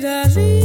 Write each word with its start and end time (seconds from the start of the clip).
did 0.00 0.04
I 0.04 0.28
leave? 0.28 0.57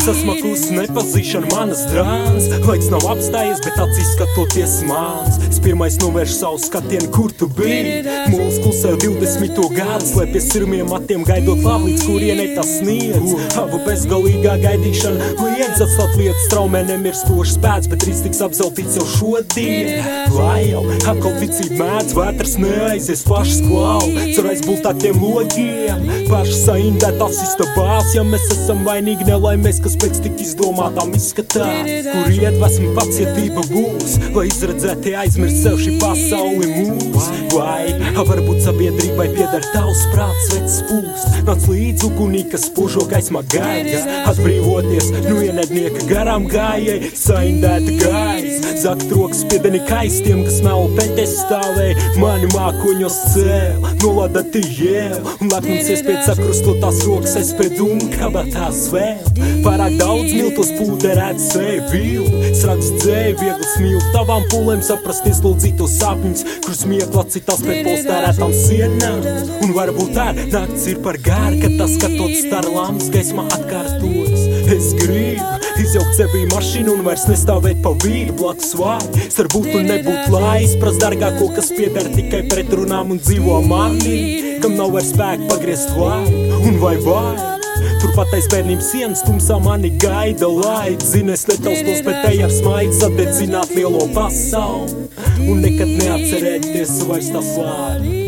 Gaidīšana 0.00 1.48
manas 1.52 1.82
drāns 1.90 2.48
Laiks 2.66 2.88
nav 2.92 3.04
apstājies, 3.10 3.60
bet 3.64 3.76
acīs 3.82 4.12
skatoties 4.14 4.74
mans. 4.88 5.38
Es 5.48 5.58
pirmais 5.62 5.96
novēršu 6.00 6.34
savu 6.36 6.58
skatienu, 6.62 7.10
kur 7.14 7.32
tu 7.34 7.48
biji. 7.56 8.02
Mūls 8.32 8.60
klusē 8.62 8.94
20. 9.02 9.58
gadu 9.74 10.06
Slēpies 10.06 10.46
sirmiem 10.52 10.88
matiem, 10.90 11.24
gaidot 11.26 11.60
labu, 11.64 11.88
līdz 11.88 12.04
kurienei 12.06 12.54
tas 12.56 12.70
sniedz. 12.78 13.34
Abu 13.60 13.80
bezgalīgā 13.86 14.56
gaidīšana 14.62 15.30
liedz 15.40 15.82
atstāt 15.84 16.14
lietas 16.20 16.48
traumē 16.52 16.84
nemirstošs 16.90 17.56
spēks 17.58 17.90
Bet 17.90 18.06
rīts 18.06 18.22
tiks 18.26 18.42
apzeltīts 18.46 19.00
jau 19.00 19.06
šodien. 19.16 20.04
Lai 20.36 20.68
jau 20.70 20.84
atkal 21.00 21.34
ticība 21.40 21.80
mēdz, 21.80 22.14
vētras 22.18 22.56
neaizies 22.62 23.24
pašas 23.26 23.64
klau. 23.66 24.06
Cer 24.36 24.50
aizbultātiem 24.52 25.18
logiem, 25.20 26.06
pašas 26.30 26.64
saindētās 26.68 27.42
istabās 27.48 28.14
Ja 28.14 28.24
mēs 28.26 28.46
esam 28.50 28.80
vainīgi 28.86 29.26
nelaimēs, 29.28 29.78
kas 29.82 29.89
pēc 30.00 30.20
tik 30.24 30.40
izdomātām 30.44 31.14
izskatās 31.18 31.90
Kur 32.10 32.32
iedvesma 32.34 32.94
pacietība 32.98 33.64
būs, 33.70 34.16
lai 34.34 34.46
izredzētie 34.50 35.14
aizmirst 35.24 35.62
sev 35.64 35.78
šī 35.80 35.96
pasauli 36.02 36.70
mūs. 36.70 37.30
Vai, 37.50 37.90
varbūt 38.14 38.62
sabiedrībai 38.62 39.26
pieder 39.34 39.64
tavs 39.74 40.04
prāts, 40.12 40.50
vecs 40.54 40.76
pūst 40.88 41.40
Nāc 41.46 41.64
līdz 41.66 42.04
ugunī, 42.06 42.42
kas 42.50 42.68
spožo 42.68 43.02
gaismā 43.10 43.42
gaida 43.50 44.00
Atbrīvoties 44.30 45.10
no 45.26 45.40
ienaidnieka 45.42 46.06
garām 46.10 46.46
gājai 46.50 47.10
Saindēta 47.18 47.96
gaisa, 48.00 48.74
zakt 48.84 49.10
rokas 49.14 49.42
piedeni 49.50 49.82
kaistiem, 49.88 50.44
kas 50.46 50.60
peļķes 50.98 51.34
stāvēja 51.44 52.08
Mani 52.20 52.50
mākoņos 52.54 53.18
cēl, 53.34 53.88
nolada 54.04 54.44
tijēl 54.54 55.18
Un 55.40 55.50
lepnums 55.50 55.90
iespēc 55.96 56.30
sakrustotās 56.30 57.02
rokas 57.08 57.36
es 57.40 57.54
pret 57.58 57.76
dūmu 57.78 58.12
kabatās 58.14 58.86
vēl 58.94 59.40
Pārāk 59.80 59.94
daudz 59.96 60.32
miltos 60.36 60.70
pūderēt 60.76 61.38
sevi. 61.40 62.18
Srags 62.52 62.90
dzēja, 63.00 63.30
viegli 63.40 63.68
smīl 63.70 64.02
tavām 64.12 64.42
pūlēm 64.52 64.82
saprast 64.84 65.24
ieslodzītos 65.30 65.94
sapņus 66.02 66.42
Kur 66.66 66.74
smiekla 66.76 67.22
citās 67.32 67.62
pret 67.64 67.86
polstērētām 67.86 68.52
sienām. 68.58 69.22
Un 69.64 69.70
varbūt 69.72 70.10
tā 70.18 70.26
nakts 70.36 70.84
ir 70.92 71.00
par 71.00 71.16
gāru, 71.24 71.62
kad 71.62 71.78
tas 71.80 71.94
skatot 71.96 72.34
starlāmas 72.42 73.08
gaismā 73.14 73.46
atkārtojas. 73.56 74.42
Es 74.74 74.90
gribu 75.00 75.48
izjaukt 75.80 76.12
sevī 76.18 76.42
mašīnu 76.50 76.98
un 76.98 77.06
vairs 77.06 77.24
nestāvēt 77.30 77.80
pa 77.80 77.94
vīdu 78.04 78.36
blakus 78.36 78.74
vārdi 78.76 79.30
Starp 79.32 79.54
būt 79.54 79.70
un 79.78 79.88
nebūt 79.88 80.28
lai 80.34 80.58
izprast 80.66 81.00
dargāko, 81.00 81.48
kas 81.56 81.72
pieder 81.72 82.10
tikai 82.12 82.42
pretrunām 82.52 83.14
un 83.16 83.22
dzīvo 83.22 83.62
manī 83.64 84.20
Kam 84.60 84.76
nav 84.76 84.92
vairs 84.98 85.14
spēka 85.14 85.48
pagriezt 85.54 85.96
vārdu 85.96 86.60
un 86.68 86.78
vai 86.84 86.98
vārdu 87.00 87.59
Turpat 88.00 88.32
aiz 88.36 88.46
bērnības 88.52 88.86
sienas 88.94 89.24
tumsā 89.26 89.58
mani 89.60 89.90
gaida 90.00 90.48
laid. 90.48 91.04
Zinu, 91.04 91.34
es 91.36 91.44
netaustos, 91.50 92.00
bet 92.06 92.30
ej 92.30 92.46
ar 92.46 92.54
smaidu 92.54 92.96
sadedzināt 92.96 93.74
lielo 93.76 94.06
pasauli. 94.16 95.10
Un 95.44 95.60
nekad 95.64 95.92
neatcerēties 96.00 96.96
vairs 97.10 97.30
tas 97.34 97.54
vārdu 97.58 98.20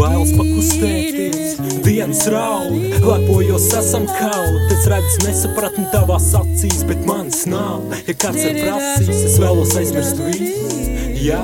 Bailes 0.00 0.30
pakustēties, 0.32 1.58
dienas 2.00 2.26
raud, 2.26 2.72
lepojos 3.04 3.72
esam 3.76 4.06
kaut 4.06 4.72
Es 4.72 4.86
redzu 4.88 5.26
nesapratni 5.26 5.84
tavās 5.92 6.30
acīs, 6.38 6.80
bet 6.88 7.02
manis 7.04 7.42
nav. 7.50 7.90
Ja 8.08 8.14
kāds 8.22 8.40
ir 8.40 8.56
prasījis, 8.62 9.20
es 9.28 9.36
vēlos 9.42 9.74
aizmirst 9.76 10.22
visu. 10.24 10.86
Jā, 11.20 11.42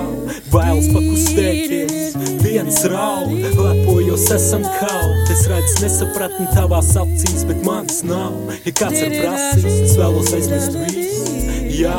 bailes 0.49 0.89
pakustēties, 0.95 2.16
dienas 2.41 2.81
raud, 2.89 3.37
lepojos 3.37 4.25
esam 4.39 4.65
kaut 4.78 5.34
Es 5.37 5.45
redzu 5.53 5.84
nesapratni 5.84 6.49
tavās 6.56 6.95
acīs, 7.05 7.45
bet 7.45 7.61
manis 7.66 8.00
nav. 8.09 8.41
Ja 8.65 8.77
kāds 8.81 9.05
ir 9.05 9.21
prasījis, 9.21 9.81
es 9.91 9.97
vēlos 10.00 10.33
aizmirst 10.41 10.81
visu 10.87 11.26
Jā, 11.77 11.99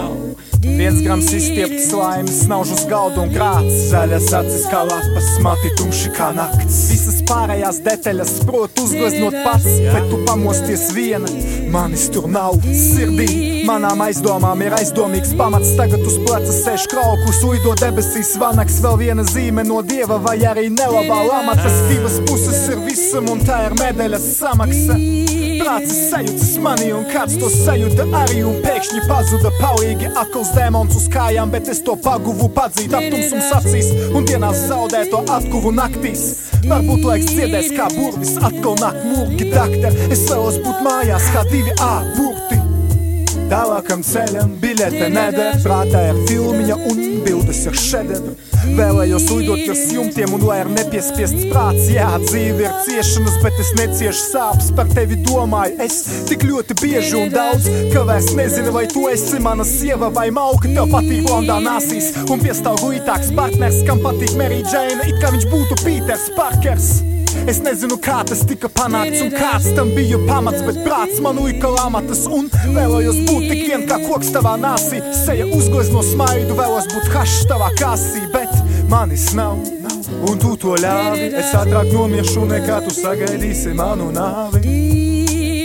Viens 0.63 1.01
grams 1.01 1.27
izstieptas 1.33 1.91
laimes, 1.93 2.39
nauž 2.49 2.71
uz 2.75 2.83
galda 2.89 3.21
un 3.23 3.31
krāts. 3.33 3.87
Zaļas 3.91 4.27
acis 4.39 4.65
kā 4.71 4.81
lapas, 4.87 5.27
mati 5.45 5.69
tumši 5.77 6.11
kā 6.15 6.31
nakts. 6.35 6.77
Visas 6.91 7.19
pārējās 7.29 7.79
detaļas 7.85 8.33
prot 8.47 8.81
uzgleznot 8.81 9.37
pats, 9.45 9.67
bet 9.85 10.09
tu 10.11 10.19
pamosties 10.27 10.87
viena. 10.97 11.29
Manis 11.71 12.07
tur 12.13 12.27
nav 12.31 12.57
sirdī, 12.65 13.63
manām 13.67 14.01
aizdomām 14.07 14.61
ir 14.65 14.75
aizdomīgs 14.79 15.35
pamats. 15.39 15.75
Tagad 15.79 16.01
uz 16.01 16.17
pleca 16.25 16.55
sēž 16.59 16.87
kraukus, 16.91 17.41
uido 17.47 17.75
debesīs 17.79 18.33
vanaks, 18.41 18.81
vēl 18.83 19.01
viena 19.03 19.27
zīme 19.27 19.65
no 19.67 19.83
dieva 19.85 20.19
vai 20.23 20.39
arī 20.53 20.67
nelabā 20.73 21.21
lamatas. 21.27 21.83
Divas 21.91 22.17
puses 22.29 22.65
ir 22.73 22.81
visam 22.87 23.29
un 23.33 23.45
tā 23.45 23.67
ir 23.69 23.77
medaļas 23.81 24.31
samaksa. 24.39 24.97
Prācis 25.67 25.97
sajūtas 26.07 26.51
manī 26.63 26.85
un 26.95 27.01
kāds 27.11 27.33
to 27.35 27.49
sajūta 27.51 28.05
arī 28.15 28.37
un 28.47 28.61
pēkšņi 28.63 29.01
pazuda 29.09 29.49
paujīgi 29.57 30.07
akls 30.21 30.53
dēmons 30.55 30.95
uz 30.95 31.09
kājām, 31.11 31.51
bet 31.51 31.67
es 31.73 31.81
to 31.83 31.97
paguvu 32.05 32.47
padzīt 32.55 32.95
aptumsums 32.95 33.49
acīs 33.57 33.89
un 34.15 34.23
dienās 34.29 34.61
zaudēto 34.69 35.25
atguvu 35.35 35.73
naktīs. 35.75 36.23
Varbūt 36.69 37.03
laiks 37.09 37.33
dziedēs 37.33 37.73
kā 37.75 37.89
burvis, 37.97 38.37
atkal 38.39 38.79
nāk 38.79 39.01
mūki 39.09 39.49
dakte, 39.51 39.91
es 40.07 40.23
vēlos 40.29 40.61
būt 40.63 40.79
mājās 40.87 41.27
kā 41.35 41.43
divi 41.51 41.75
A 41.83 41.91
burti. 42.15 42.61
Tālākam 43.51 44.07
ceļam 44.07 44.55
biļete 44.63 45.11
neder, 45.11 45.59
prātā 45.67 46.05
ir 46.13 46.23
filmiņa 46.31 46.79
un 46.93 47.03
bildes 47.27 47.56
ir 47.67 47.77
šedevri. 47.79 48.35
Vēlējos 48.77 49.27
uidot 49.35 49.61
virs 49.61 49.83
jumtiem 49.93 50.33
un 50.35 50.45
lai 50.47 50.59
ir 50.63 50.71
nepiespiests 50.73 51.47
prāts, 51.51 51.89
jā, 51.91 52.07
dzīve 52.23 52.65
ir 52.65 52.77
ciešanas, 52.87 53.37
bet 53.43 53.59
es 53.63 53.73
neciešu 53.79 54.23
sāpes 54.31 54.71
par 54.77 54.89
tevi 54.93 55.19
domāju. 55.27 55.77
Es 55.87 55.99
tik 56.29 56.45
ļoti 56.47 56.77
bieži 56.81 57.17
un 57.19 57.33
daudz, 57.33 57.69
ka 57.93 58.05
vairs 58.07 58.31
nezinu, 58.37 58.73
vai 58.75 58.85
tu 58.91 59.07
esi 59.11 59.41
mana 59.43 59.67
sieva 59.67 60.11
vai 60.13 60.29
mauka, 60.33 60.69
tev 60.71 60.89
patīk 60.93 61.27
blondā 61.27 61.59
nāsīs 61.63 62.13
un 62.27 62.43
piestāv 62.43 62.81
guitāks 62.83 63.33
partners, 63.37 63.83
kam 63.87 64.03
patīk 64.05 64.35
Mary 64.39 64.63
Jane, 64.65 65.03
it 65.07 65.21
kā 65.23 65.33
viņš 65.35 65.47
būtu 65.53 65.83
Pīters 65.83 66.31
Parkers. 66.37 67.16
Es 67.47 67.61
nezinu, 67.63 67.95
kā 68.01 68.23
tas 68.27 68.41
tika 68.47 68.69
panākts 68.73 69.21
un 69.23 69.31
kāds 69.35 69.69
tam 69.77 69.93
bija 69.95 70.17
pamats, 70.27 70.63
bet 70.65 70.79
prāts 70.83 71.21
man 71.23 71.37
uika 71.39 71.69
lamatas 71.71 72.25
un 72.27 72.49
vēlējos 72.75 73.21
būt 73.27 73.45
tik 73.51 73.61
vien 73.69 73.85
kā 73.89 73.99
koks 74.03 74.33
tavā 74.35 74.55
nāsī. 74.59 74.99
Seja 75.15 75.45
uzglezno 75.45 76.03
smaidu, 76.03 76.57
vēlos 76.57 76.89
būt 76.91 77.11
hašs 77.13 77.45
tavā 77.51 77.69
kāsī, 77.79 78.25
bet 78.33 78.51
manis 78.91 79.29
nav. 79.37 79.59
Un 80.27 80.39
tu 80.41 80.55
to 80.59 80.75
ļāvi, 80.79 81.29
es 81.37 81.53
ātrāk 81.55 81.91
nomiešu 81.93 82.47
nekā 82.49 82.81
tu 82.87 82.95
sagaidīsi 82.95 83.75
manu 83.77 84.09
nāvi. 84.15 84.63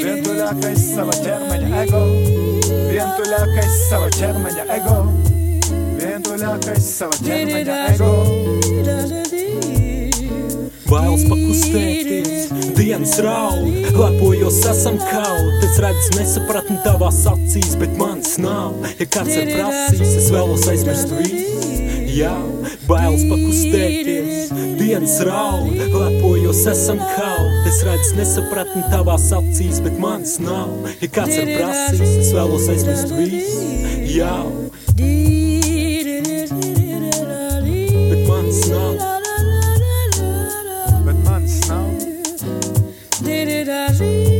Vientuļākais 0.02 0.86
sava 0.96 1.14
ķermeņa 1.22 1.82
ego, 1.84 2.02
vientuļākais 2.90 3.80
sava 3.88 4.10
ķermeņa 4.18 4.68
ego, 4.78 4.98
vientuļākais 6.02 6.92
sava 6.98 7.22
ķermeņa 7.22 7.82
ego. 7.94 8.31
Bailes 10.92 11.22
pakustēties, 11.24 12.50
dienas 12.76 13.14
raud, 13.24 13.68
lepojos 13.96 14.58
esam 14.68 14.98
kaut 15.00 15.62
Es 15.64 15.78
redzu 15.80 16.18
nesapratni 16.18 16.76
tavās 16.84 17.22
acīs, 17.30 17.78
bet 17.80 17.94
manis 17.96 18.34
nav. 18.42 18.74
Ja 19.00 19.06
kāds 19.14 19.32
ir 19.32 19.54
prasījis, 19.54 20.12
es 20.20 20.26
vēlos 20.34 20.66
aizmirst 20.68 21.14
visu. 21.16 21.78
Jā, 22.12 22.34
bailes 22.84 23.24
pakustēties, 23.24 24.52
dienas 24.82 25.16
raud, 25.24 25.80
lepojos 25.80 26.60
esam 26.74 27.00
kaut 27.14 27.70
Es 27.72 27.80
redzu 27.88 28.18
nesapratni 28.18 28.84
tavās 28.92 29.30
acīs, 29.38 29.80
bet 29.80 29.96
manis 30.02 30.36
nav. 30.44 30.90
Ja 31.00 31.08
kāds 31.16 31.38
ir 31.38 31.54
prasījis, 31.56 32.18
es 32.26 32.34
vēlos 32.36 32.68
aizmirst 32.74 33.16
visu. 33.16 33.64
Jā, 34.12 34.36
Charlie. 43.98 44.31